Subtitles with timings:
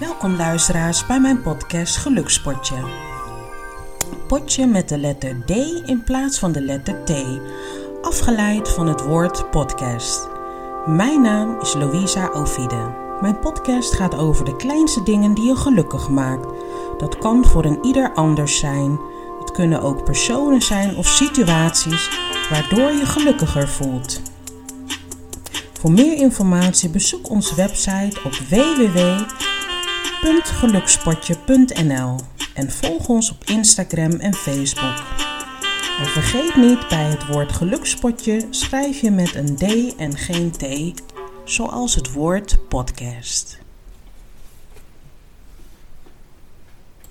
[0.00, 2.74] Welkom luisteraars bij mijn podcast Gelukspotje.
[4.26, 5.50] Potje met de letter D
[5.88, 7.12] in plaats van de letter T,
[8.02, 10.28] afgeleid van het woord podcast.
[10.86, 12.94] Mijn naam is Louisa Ovide.
[13.20, 16.46] Mijn podcast gaat over de kleinste dingen die je gelukkig maakt.
[16.98, 18.98] Dat kan voor een ieder anders zijn.
[19.40, 22.10] Het kunnen ook personen zijn of situaties
[22.50, 24.20] waardoor je gelukkiger voelt.
[25.72, 28.32] Voor meer informatie bezoek onze website op
[30.24, 32.16] www.gelukspotje.nl
[32.54, 35.02] en volg ons op Instagram en Facebook.
[35.98, 40.66] En vergeet niet bij het woord gelukspotje schrijf je met een D en geen T,
[41.44, 43.63] zoals het woord podcast.